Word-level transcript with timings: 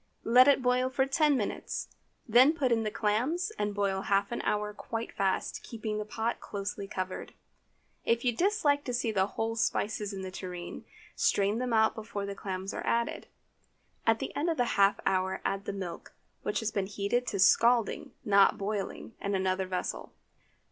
Let 0.23 0.47
it 0.47 0.63
boil 0.63 0.89
for 0.89 1.05
ten 1.05 1.37
minutes, 1.37 1.87
then 2.27 2.53
put 2.53 2.71
in 2.71 2.81
the 2.81 2.89
clams 2.89 3.51
and 3.59 3.75
boil 3.75 4.01
half 4.01 4.31
an 4.31 4.41
hour 4.41 4.73
quite 4.73 5.11
fast, 5.11 5.61
keeping 5.61 5.99
the 5.99 6.05
pot 6.05 6.39
closely 6.39 6.87
covered. 6.87 7.35
If 8.03 8.25
you 8.25 8.35
dislike 8.35 8.83
to 8.85 8.95
see 8.95 9.11
the 9.11 9.27
whole 9.27 9.55
spices 9.55 10.11
in 10.11 10.23
the 10.23 10.31
tureen, 10.31 10.85
strain 11.15 11.59
them 11.59 11.71
out 11.71 11.93
before 11.93 12.25
the 12.25 12.33
clams 12.33 12.73
are 12.73 12.83
added. 12.83 13.27
At 14.07 14.17
the 14.17 14.35
end 14.35 14.49
of 14.49 14.57
the 14.57 14.65
half 14.73 14.99
hour 15.05 15.39
add 15.45 15.65
the 15.65 15.71
milk, 15.71 16.15
which 16.41 16.61
has 16.61 16.71
been 16.71 16.87
heated 16.87 17.27
to 17.27 17.37
scalding, 17.37 18.13
not 18.25 18.57
boiling, 18.57 19.13
in 19.21 19.35
another 19.35 19.67
vessel. 19.67 20.13